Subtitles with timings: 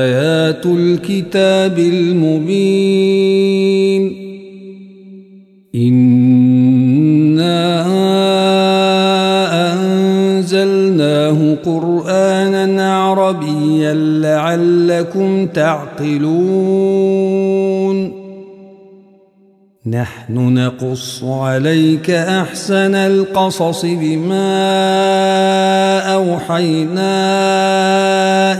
[0.09, 3.33] آيات الكتاب المبين.
[5.75, 6.14] إنا
[13.95, 17.05] لعلكم تعقلون.
[19.87, 24.49] نحن نقص عليك أحسن القصص بما
[26.15, 27.13] أوحينا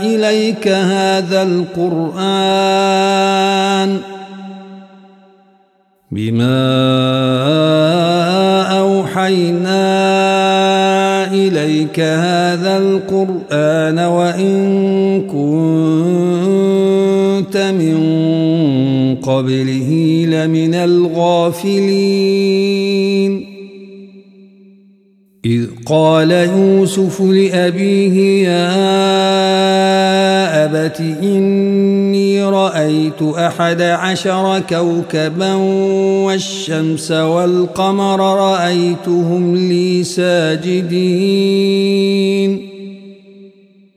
[0.01, 2.85] إليك هذا القرآن.
[6.11, 6.55] بما
[8.79, 9.85] أوحينا
[11.33, 14.94] إليك هذا القرآن وإن
[17.55, 17.95] كنت من
[19.15, 19.89] قبله
[20.29, 21.85] لمن الغافلين.
[25.45, 28.75] إذ قال يوسف لأبيه يا
[30.65, 35.53] أبت إني رأيت أحد عشر كوكبا
[36.25, 41.05] والشمس والقمر رأيتهم لي ساجدين.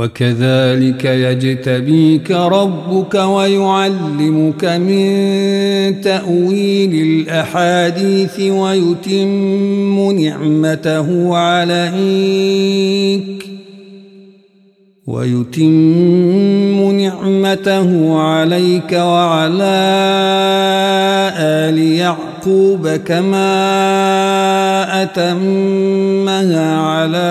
[0.00, 12.80] وكذلك يجتبيك ربك ويعلمك من تأويل الأحاديث ويتم نعمته عليك
[15.06, 19.80] ويتم نعمته عليك وعلى
[21.38, 23.42] آل يعقوب كما
[25.02, 27.30] أتمها على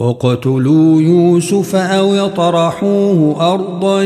[0.00, 4.02] اقتلوا يوسف أو يطرحوه أرضا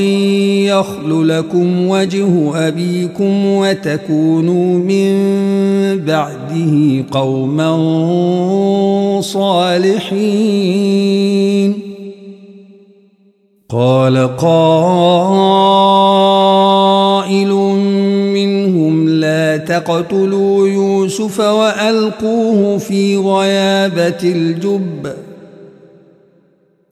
[0.67, 2.29] يخل لكم وجه
[2.69, 5.13] أبيكم وتكونوا من
[5.99, 7.71] بعده قوما
[9.21, 10.31] صالحين.
[13.69, 14.61] قال قائل
[18.35, 25.30] منهم لا تقتلوا يوسف وألقوه في غيابة الجب.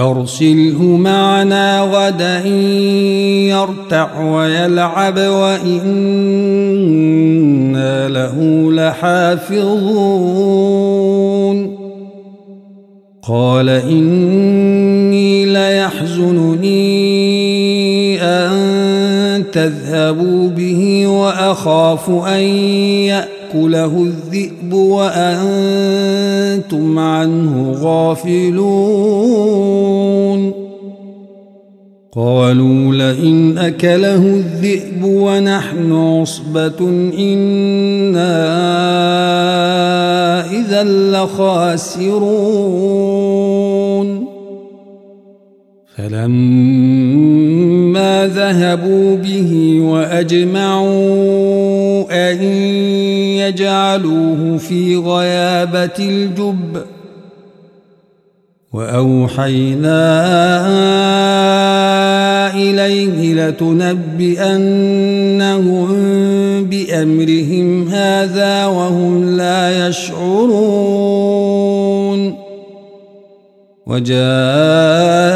[0.00, 2.46] أرسله معنا غدا
[3.48, 6.08] يرتع ويلعب وإنا
[8.08, 8.36] له
[8.72, 10.18] لحافظون.
[13.28, 16.78] قال إني ليحزنني
[18.22, 22.44] أن تذهبوا به وأخاف أن
[23.54, 26.18] يأكله الذئب وأنتم
[26.98, 29.38] عنه غافلون
[32.12, 38.38] قالوا لئن أكله الذئب ونحن عصبة إنا
[40.50, 42.28] إذا لخاسرون
[45.96, 46.68] فلما
[48.26, 51.57] ذهبوا به وأجمعوا
[52.10, 52.42] أن
[53.42, 56.82] يجعلوه في غيابة الجب
[58.72, 59.98] وأوحينا
[62.54, 64.68] إليه لتنبئنهم
[66.64, 71.28] بأمرهم هذا وهم لا يشعرون
[73.86, 75.28] وجاءوا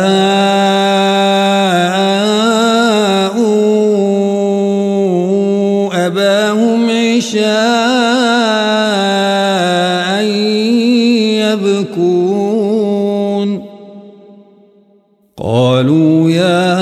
[15.42, 16.72] قالوا يا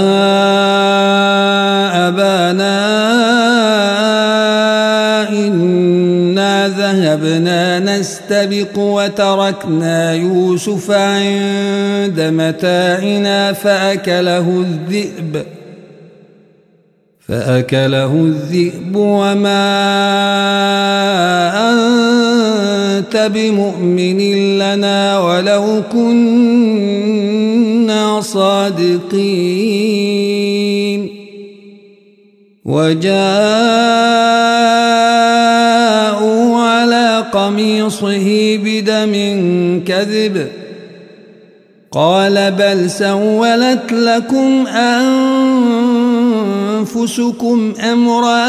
[2.08, 2.80] أبانا
[5.28, 15.42] إنا ذهبنا نستبق وتركنا يوسف عند متاعنا فأكله الذئب
[17.28, 19.70] فأكله الذئب وما
[21.70, 22.09] أنت
[23.16, 24.20] بمؤمن
[24.58, 26.60] لنا ولو كنا
[28.20, 29.20] صادقين.
[32.64, 33.10] وجاءوا
[36.56, 39.14] على قميصه بدم
[39.86, 40.46] كذب.
[41.92, 44.66] قال بل سولت لكم
[46.80, 48.44] أنفسكم أمرا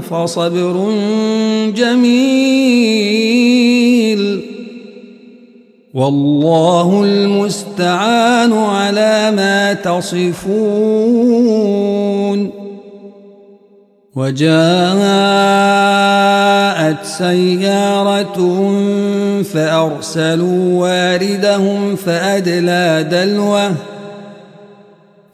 [0.00, 0.90] فصبر
[1.76, 3.22] جميل.
[5.94, 10.26] والله المستعان على ما تصفون.
[14.16, 14.56] وجاءت
[17.04, 18.38] سيارة
[19.42, 23.72] فأرسلوا واردهم فأدلى دلوه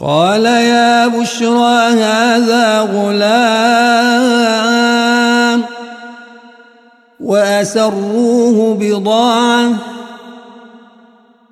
[0.02, 3.22] قال يا بشرى هذا غلام
[7.20, 9.70] وأسروه بضاعة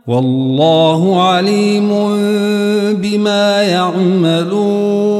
[0.06, 1.88] والله عليم
[2.94, 5.19] بما يعملون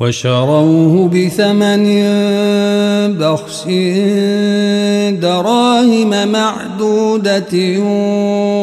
[0.00, 1.84] وشروه بثمن
[3.18, 3.64] بخس
[5.20, 7.54] دراهم معدودة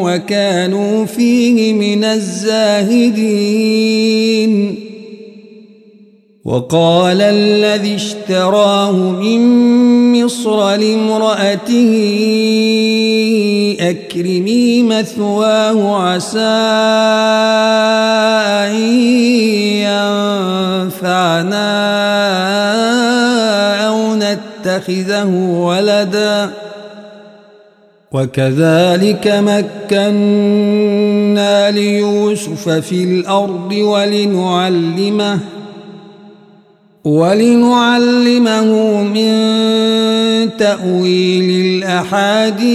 [0.04, 3.26] وكانوا فيه من الزاهدين.
[6.46, 9.42] وقال الذي اشتراه من
[10.24, 11.92] مصر لامرأته
[13.90, 16.40] أكرمي مثواه عسى
[18.66, 18.76] أن
[20.86, 21.68] ينفعنا
[23.88, 25.26] أو نتخذه
[25.60, 26.52] ولدا.
[28.12, 30.12] وكذلك مكنا
[31.72, 35.40] ليوسف في الأرض ولنعلمه
[37.06, 38.70] ولنعلمه
[39.04, 39.32] من
[40.58, 41.50] تأويل
[41.84, 42.66] الأحاديث.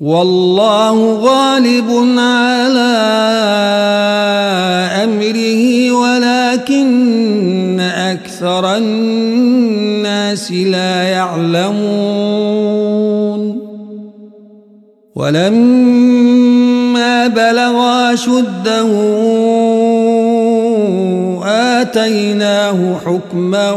[0.00, 2.94] والله غالب على
[5.04, 11.94] أمره ولكن أكثر الناس لا يعلمون.
[15.14, 16.46] ولما
[17.26, 18.84] بلغ شده
[21.80, 23.70] آتيناه حكما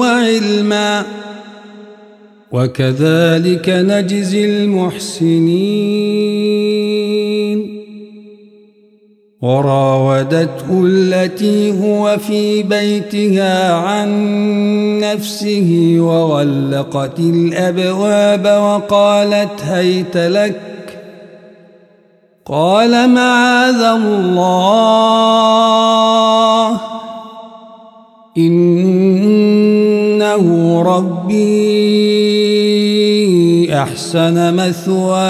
[0.00, 1.04] وعلما
[2.52, 6.14] وكذلك نجزي المحسنين.
[9.44, 14.08] وراودته التي هو في بيتها عن
[14.98, 20.73] نفسه وغلقت الأبواب وقالت هيت لك
[22.46, 24.44] قال معاذ الله.
[28.38, 30.44] إنه
[30.82, 31.74] ربي
[33.74, 35.24] أحسن مثواي.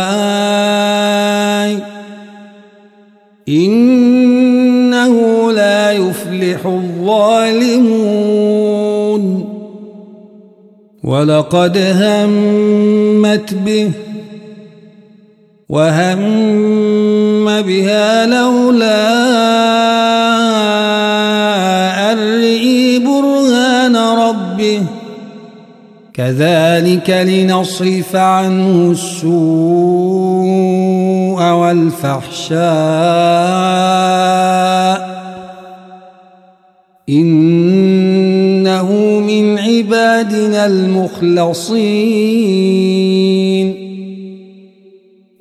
[3.49, 7.95] إنه لا يفلح الظالمون.
[11.05, 13.91] ولقد همت به
[15.69, 19.05] وهم بها لولا
[22.13, 24.83] أن رئي برهان ربه
[26.15, 29.35] كذلك لنصرف عنه السوء
[31.51, 32.65] والفحشاء
[37.09, 42.35] إنه من عبادنا المخلصين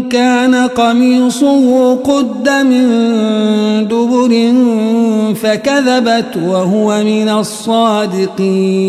[0.00, 2.88] كان قميصه قد من
[3.88, 4.52] دبر
[5.34, 8.88] فكذبت وهو من الصادقين.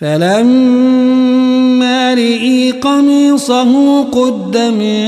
[0.00, 1.34] فلما
[2.14, 5.06] رئي قميصه قد من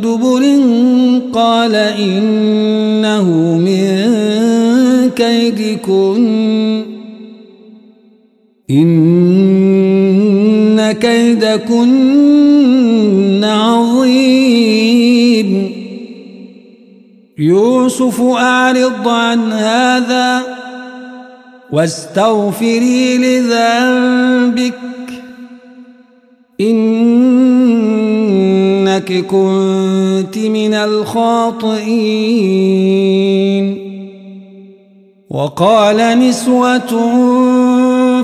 [0.00, 0.42] دبر
[1.32, 4.12] قال إنه من
[5.16, 6.82] كيدكن.
[8.70, 9.52] إن
[10.92, 12.01] كيدكن
[17.42, 20.42] يوسف أعرض عن هذا
[21.72, 24.78] واستغفري لذنبك.
[26.60, 27.12] إنك
[29.12, 32.02] كنت من الخاطئين.
[35.30, 36.94] وقال نسوة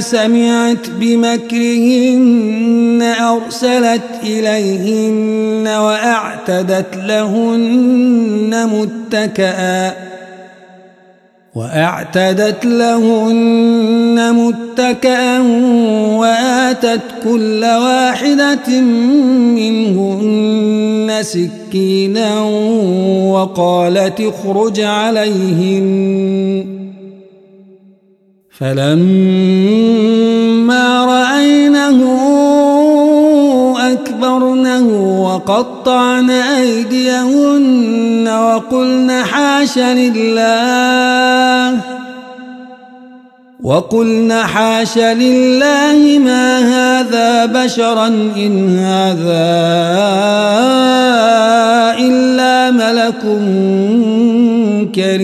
[0.00, 9.92] سمعت بمكرهن أرسلت إليهن وأعتدت لهن متكئا
[11.54, 15.40] وأعتدت لهن متكئا
[16.18, 18.80] وآتت كل واحدة
[19.54, 22.40] منهن سكينا
[23.30, 26.83] وقالت اخرج عليهن
[28.60, 30.24] فلما
[31.04, 31.98] رأينه
[33.92, 34.88] أكبرنه
[35.22, 41.80] وقطعن أيديهن وقلن حاش لله
[43.62, 48.06] وقلن حاش لله ما هذا بشرا
[48.36, 49.54] إن هذا
[51.98, 53.22] إلا ملك
[54.94, 55.23] كريم.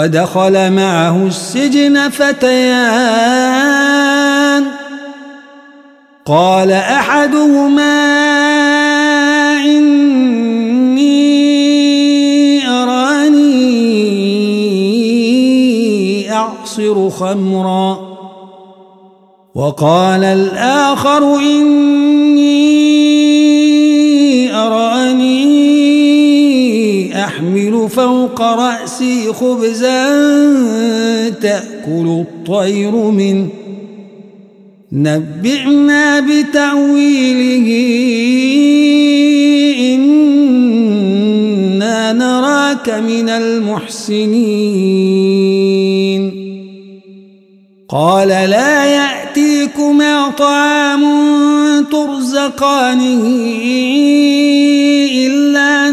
[0.00, 3.20] ودخل معه السجن فتيان.
[6.26, 8.00] قال أحدهما
[9.64, 11.08] إني
[12.68, 13.52] أراني
[16.32, 17.98] أعصر خمرا.
[19.54, 22.69] وقال الآخر إني
[27.88, 30.04] فوق رأسي خبزا
[31.30, 33.48] تأكل الطير منه
[34.92, 37.68] نبئنا بتأويله.
[39.94, 44.70] إنا نراك من المحسنين.
[47.88, 51.02] قال لا يأتيكما طعام
[51.92, 53.22] ترزقانه
[55.26, 55.90] إلا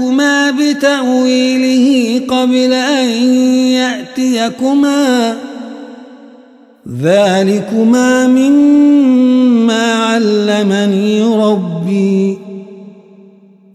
[0.00, 3.08] نبأتكما بتأويله قبل أن
[3.68, 5.36] يأتيكما
[7.02, 12.38] ذلكما مما علمني ربي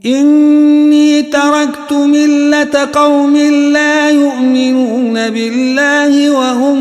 [0.05, 3.37] إني تركت ملة قوم
[3.73, 6.77] لا يؤمنون بالله وهم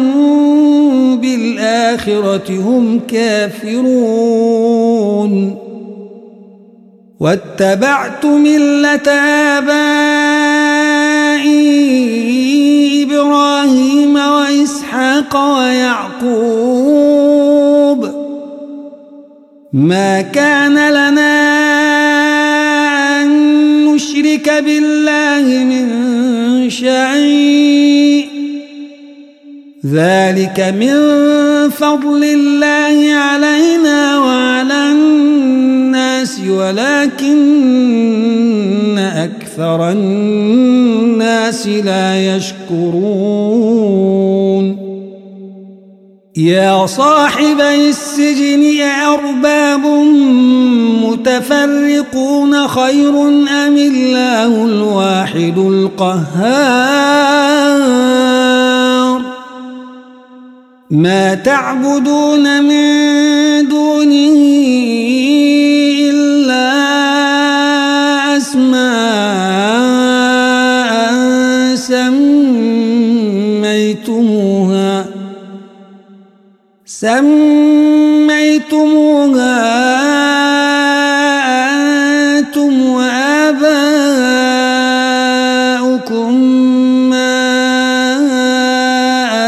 [1.17, 4.45] بالآخرة هم كافرون
[7.21, 9.11] واتبعت ملة
[9.59, 10.23] آبائي
[13.03, 16.65] إبراهيم وإسحاق ويعقوب.
[19.73, 21.35] ما كان لنا
[23.23, 23.29] أن
[23.87, 25.87] نشرك بالله من
[26.71, 28.29] شيء.
[29.87, 30.95] ذلك من
[31.71, 35.84] فضل الله علينا وعلى الناس.
[36.51, 37.39] ولكن
[38.99, 44.05] أكثر الناس لا يشكرون.
[46.37, 49.87] يا صاحبي السجن أرباب
[51.05, 53.29] متفرقون خير
[53.67, 57.05] أم الله الواحد القهار؟
[60.91, 64.45] ما تعبدون من دونه
[68.55, 70.15] أسماء
[71.75, 72.15] سميتموها.
[76.87, 77.35] سميتموها
[82.39, 83.65] أنتم وآباؤكم
[87.11, 87.37] ما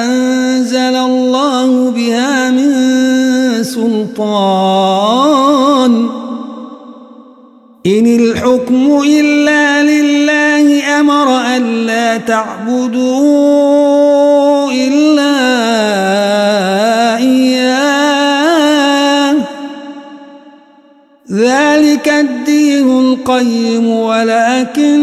[0.03, 2.71] أنزل الله بها من
[3.63, 4.96] سلطان.
[7.87, 13.13] إن الحكم إلا لله أمر ألا تعبدوا
[14.73, 15.37] إلا
[17.17, 18.17] إياه.
[21.33, 24.97] ذلك الدين القيم ولكن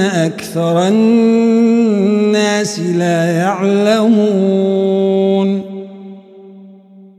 [0.00, 4.55] أكثر الناس لا يعلمون.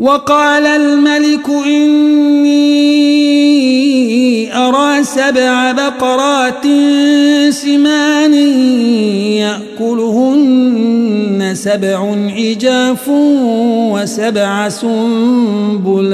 [0.00, 2.60] وقال الملك إني
[4.56, 6.64] أرى سبع بقرات
[7.50, 8.34] سمان
[9.80, 10.70] يأكلهن
[11.54, 13.08] سبع عجاف
[13.92, 16.10] وسبع سنبلات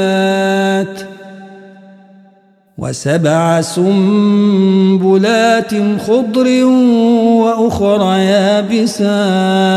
[2.78, 5.20] وسبع سنبلات
[6.06, 9.76] خضر وأخرى يابسات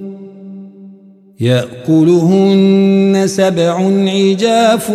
[1.41, 3.73] يأكلهن سبع
[4.07, 4.91] عجاف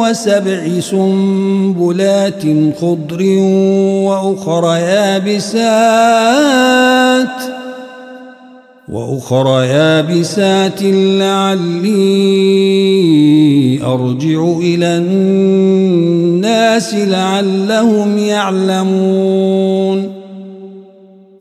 [0.00, 2.42] وسبع سنبلات
[2.80, 3.22] خضر
[4.04, 5.76] وأخر يابسات
[8.88, 11.96] وأخر يابسات لعلي
[13.84, 20.15] أرجع إلى الناس لعلهم يعلمون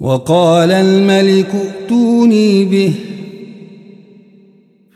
[0.00, 2.92] وقال الملك ائتوني به.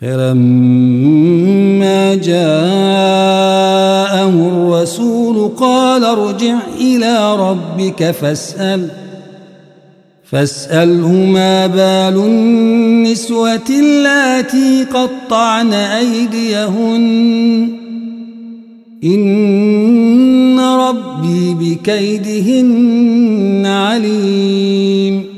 [0.01, 8.89] فلما جاءه الرسول قال ارجع إلى ربك فاسأل.
[10.25, 17.05] فاسأله ما بال النسوة اللاتي قطعن أيديهن.
[19.05, 20.34] إن
[20.77, 25.35] ربي بكيدهن عليم.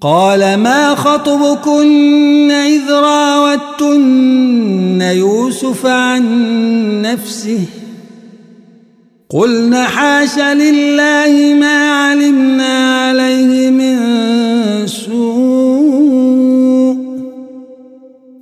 [0.00, 6.22] قال ما خطبكن إذ راوتن يوسف عن
[7.02, 7.60] نفسه؟
[9.30, 13.96] قلنا حاش لله ما علمنا عليه من
[14.86, 15.36] سوء.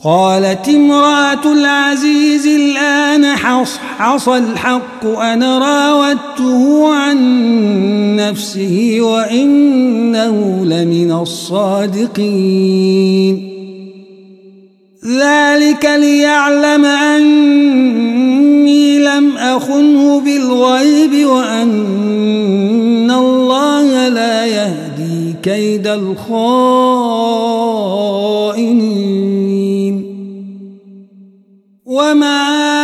[0.04, 3.36] قالت امرأة العزيز الآن
[3.98, 7.16] حصحص الحق أنا راودته عن
[8.16, 12.74] نفسه وإنه لمن الصادقين.
[15.06, 26.24] ذلك ليعلم أني لم أخنه بالغيب وأن الله لا يهدي كيد الخائنين.
[31.86, 32.83] وما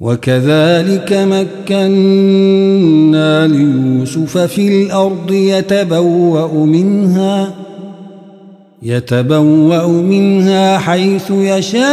[0.00, 1.86] وكذلك مكنا
[3.46, 7.54] ليوسف في الأرض يتبوأ منها
[8.82, 11.88] يتبوأ منها حيث يشاء.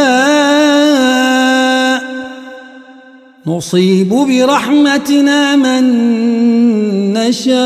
[3.46, 5.82] نصيب برحمتنا من
[7.12, 7.56] نشاء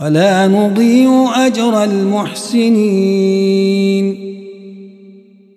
[0.00, 3.48] ولا نضيع أجر المحسنين.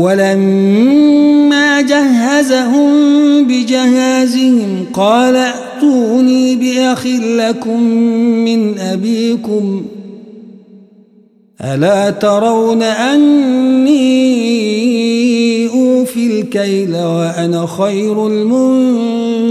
[0.00, 2.92] ولما جهزهم
[3.44, 7.82] بجهازهم قال ائتوني بأخ لكم
[8.44, 9.82] من أبيكم
[11.64, 14.00] ألا ترون أني
[15.68, 19.50] أوفي الكيل وأنا خير المنزلين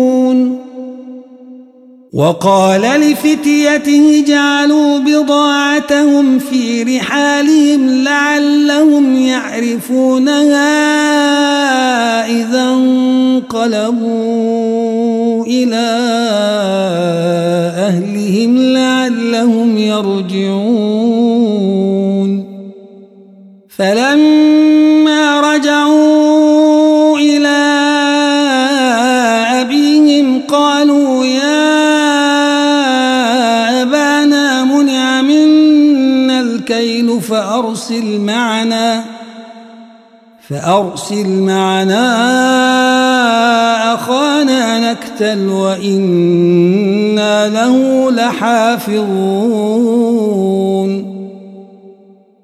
[2.21, 10.61] وقال لفتيته جعلوا بضاعتهم في رحالهم لعلهم يعرفونها
[12.25, 14.05] إذا انقلبوا
[15.45, 15.87] إلى
[17.89, 21.21] أهلهم لعلهم يرجعون.
[23.77, 26.00] فلما رجعوا
[36.61, 39.03] الكيل فأرسل معنا
[40.49, 42.03] فأرسل معنا
[43.93, 49.11] أخانا نكتل وإنا له لحافظون.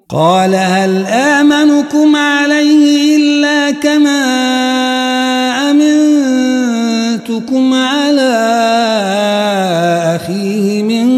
[0.09, 4.21] قال هل آمنكم عليه إلا كما
[5.71, 8.33] أمنتكم على
[10.15, 11.16] أخيه من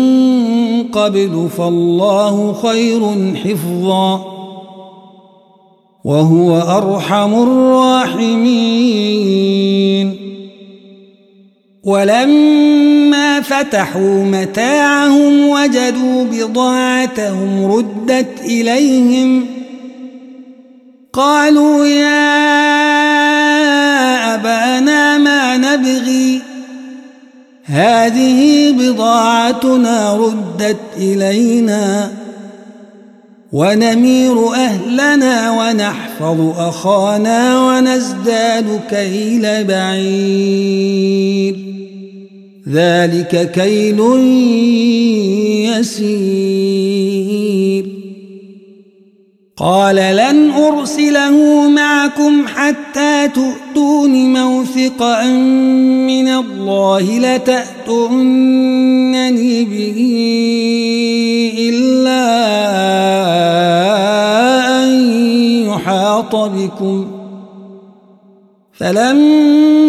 [0.93, 4.25] قبل فالله خير حفظا
[6.03, 9.09] وهو أرحم الراحمين.
[11.83, 19.45] ولما فتحوا متاعهم وجدوا بضاعتهم ردت إليهم
[21.13, 22.29] قالوا يا
[24.35, 26.41] أبانا ما نبغي
[27.69, 32.11] هذه بضاعتنا ردت إلينا
[33.51, 41.55] ونمير أهلنا ونحفظ أخانا ونزداد كيل بعير.
[42.69, 43.99] ذلك كيل
[45.69, 47.48] يسير.
[49.59, 55.25] قال لن أرسله معكم حتى تؤتون موثقا
[56.07, 58.45] من الله لتأتونني
[59.65, 59.99] به
[61.59, 62.25] إلا
[64.83, 64.89] أن
[65.67, 67.07] يحاط بكم.
[68.73, 69.88] فلما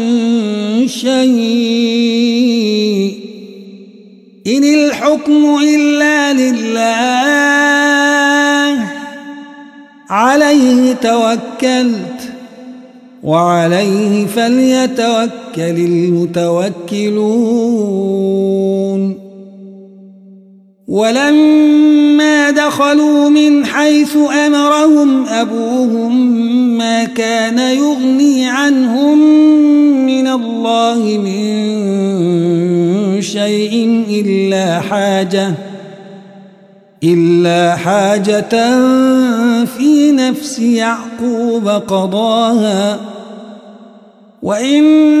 [0.87, 1.21] شيء
[4.47, 6.81] إن الحكم إلا لله
[10.09, 12.31] عليه توكلت
[13.23, 17.21] وعليه فليتوكل المتوكلون
[20.91, 26.31] ولما دخلوا من حيث أمرهم أبوهم
[26.77, 29.17] ما كان يغني عنهم
[30.05, 31.51] من الله من
[33.21, 35.53] شيء إلا حاجة
[37.03, 38.53] إلا حاجة
[39.65, 42.99] في نفس يعقوب قضاها.
[44.41, 45.20] وإنه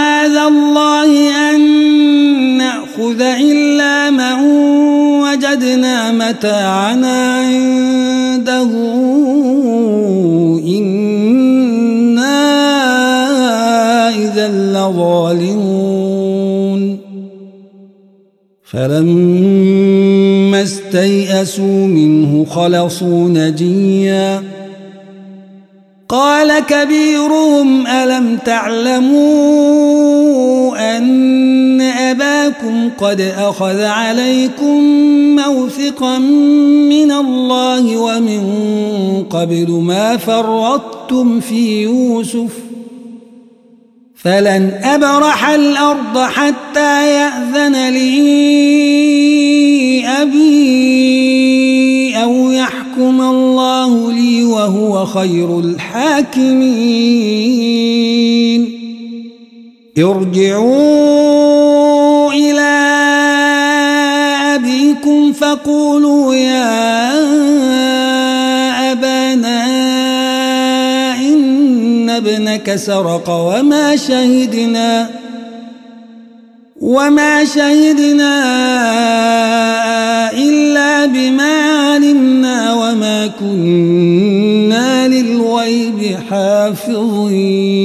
[5.81, 8.71] وجدنا متاعنا عنده.
[14.71, 16.97] لظالمون.
[18.63, 24.43] فلما استيئسوا منه خلصوا نجيا.
[26.11, 29.17] قال كبيرهم ألم تعلموا
[30.97, 34.83] أن أباكم قد أخذ عليكم
[35.35, 36.17] موثقا
[36.89, 38.43] من الله ومن
[39.29, 42.71] قبل ما فرطتم في يوسف ۖ
[44.23, 48.11] فلن أبرح الأرض حتى يأذن لي
[50.07, 50.51] أبي
[52.23, 52.40] أو
[52.91, 56.71] يحكم الله لي وهو خير الحاكمين
[59.97, 61.51] ارجعوا
[62.33, 62.71] إلى
[64.55, 67.11] أبيكم فقولوا يا
[72.11, 75.09] ابنك سرق وما شهدنا
[76.81, 78.41] وما شهدنا
[80.33, 87.81] إلا بما علمنا وما كنا للغيب حافظين.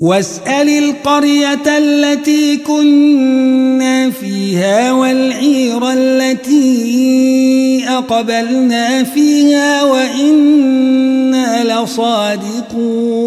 [0.00, 13.26] واسأل القرية التي كنا فيها والعير التي أقبلنا فيها وإنا لصادقون.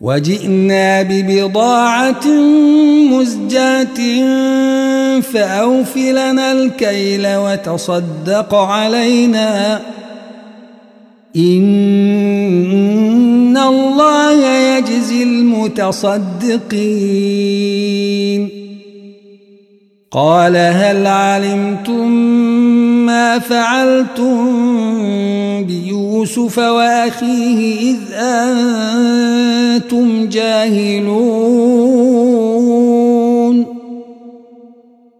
[0.00, 2.26] وجئنا ببضاعة
[3.10, 3.98] مزجاة
[5.20, 9.80] فأوف لنا الكيل وتصدق علينا.
[11.36, 11.64] إن
[13.56, 16.64] الله يجزي المتصدقين.
[20.10, 22.10] قال هل علمتم
[23.14, 24.44] ما فعلتم
[25.64, 31.54] بيوسف وأخيه إذ أنتم جاهلون.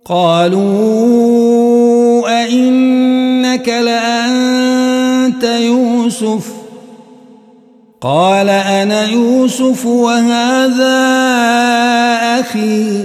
[0.04, 0.64] قالوا
[2.42, 6.52] أئنك لأنت يوسف؟
[8.00, 11.00] قال أنا يوسف وهذا
[12.40, 13.04] أخي.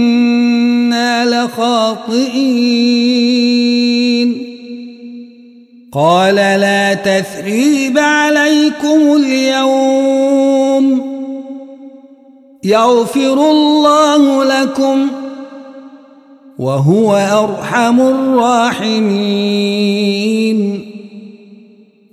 [1.51, 2.71] لخاطئين
[5.93, 11.11] قال لا تثريب عليكم اليوم.
[12.63, 15.07] يغفر الله لكم
[16.59, 19.41] وهو أرحم الراحمين.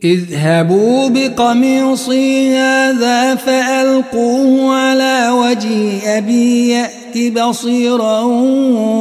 [0.05, 8.21] اذهبوا بقميصي هذا فألقوه على وجه أبي يأت بصيرا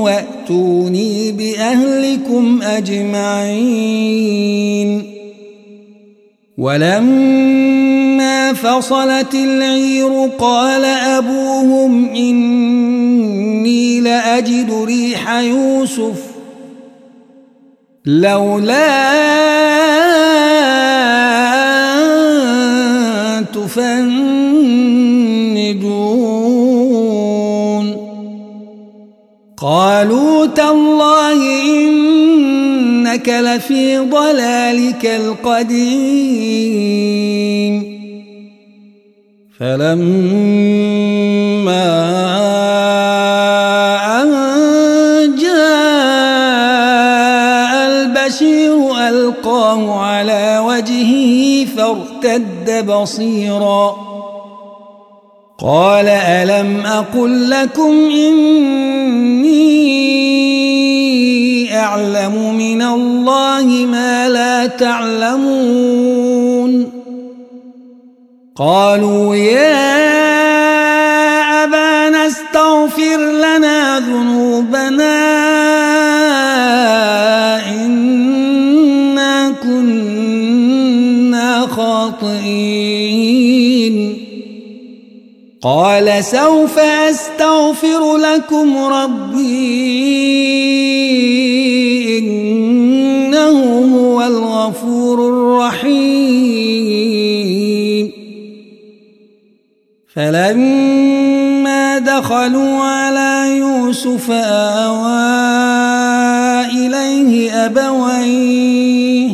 [0.02, 3.98] وأتوني بأهلكم أجمعين.
[6.58, 16.24] ولما فصلت العير قال أبوهم إني لأجد ريح يوسف.
[18.06, 19.18] لولا
[29.62, 36.38] قالوا تالله إنك لفي ضلالك القديم.
[39.60, 39.98] فلما
[44.22, 44.30] أن
[45.42, 46.68] جاء
[47.90, 54.17] البشير ألقاه على وجهه فارتد بصيرا.
[55.60, 59.48] قال ألم أقل لكم إني
[61.76, 66.18] أعلم من الله ما لا تعلمون
[68.56, 70.27] قالوا يا
[85.62, 89.98] قال سوف أستغفر لكم ربي
[92.20, 93.50] إنه
[93.96, 96.18] هو الغفور الرحيم.
[100.14, 105.18] فلما دخلوا على يوسف آوى
[106.66, 109.30] إليه أبويه.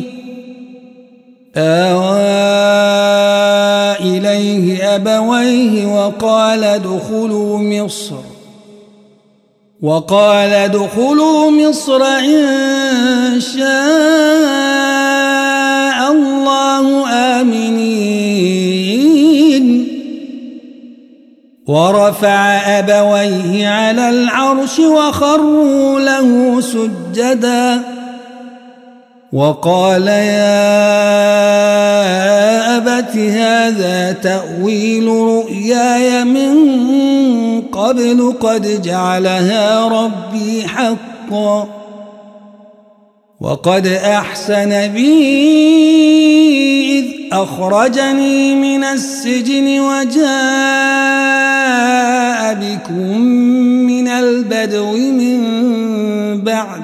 [1.56, 2.63] آوى إليه
[4.94, 8.14] أبويه وقال ادخلوا مصر.
[9.82, 13.62] وقال ادخلوا مصر إن شاء
[16.12, 17.08] الله
[17.40, 18.34] آمنين.
[21.66, 27.94] ورفع أبويه على العرش وخروا له سجداً.
[29.32, 31.53] وقال يا
[32.76, 36.54] أبت هذا تأويل رؤياي من
[37.60, 41.68] قبل قد جعلها ربي حقا
[43.40, 45.14] وقد أحسن بي
[46.98, 50.24] إذ أخرجني من السجن وجاء
[52.54, 53.20] بكم
[53.86, 55.40] من البدو من
[56.40, 56.83] بعد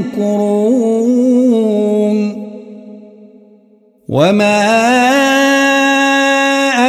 [0.17, 1.71] يمكرون
[4.09, 4.61] وما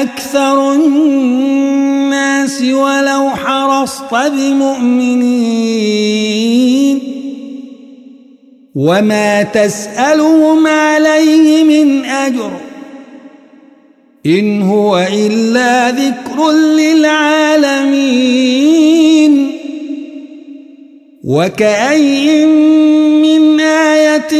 [0.03, 5.53] أكثر الناس ولو حرصت بمؤمنين
[8.75, 12.51] وما تسألهم عليه من أجر
[14.27, 18.03] إن هو إلا ذكر للعالمين
[21.25, 22.45] وكأي
[24.03, 24.35] آية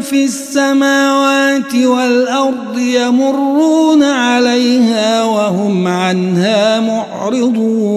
[0.00, 7.90] في السماوات والأرض يمرون عليها وهم عنها معرضون.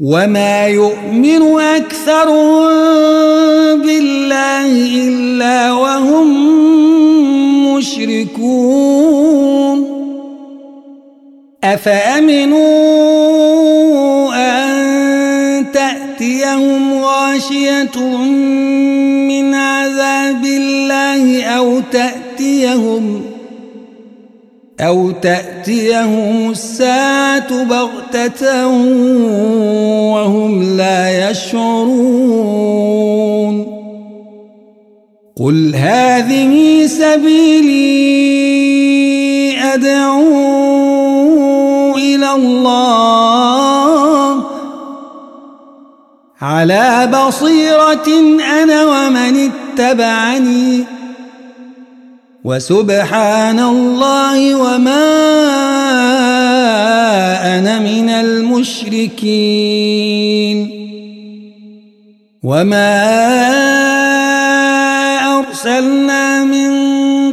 [0.00, 2.66] وما يؤمن أكثرهم
[3.82, 4.66] بالله
[5.08, 6.26] إلا وهم
[7.76, 9.14] مشركون.
[11.64, 12.64] أفأمنوا
[17.44, 18.00] غاشية
[19.28, 23.22] من عذاب الله أو تأتيهم
[24.80, 28.66] أو تأتيهم الساعة بغتة
[30.12, 32.44] وهم لا يشعرون
[35.36, 38.04] قل هذه سبيلي
[39.74, 40.34] أدعو
[41.96, 43.63] إلى الله
[46.44, 48.08] على بصيرة
[48.62, 50.84] أنا ومن اتبعني.
[52.44, 55.06] وسبحان الله وما
[57.58, 59.14] أنا من المشركين.
[62.42, 63.00] وما
[65.38, 66.72] أرسلنا من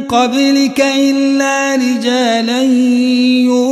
[0.00, 3.71] قبلك إلا رجالا يوحى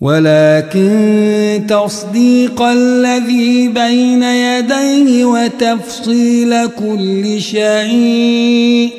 [0.00, 8.90] ولكن تصديق الذي بين يديه وتفصيل كل شيء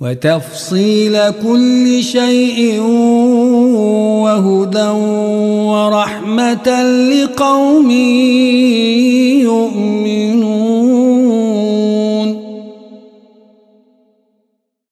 [0.00, 2.80] وتفصيل كل شيء
[4.24, 4.88] وهدى
[5.72, 6.68] ورحمة
[7.12, 7.90] لقوم
[9.40, 10.49] يؤمنون.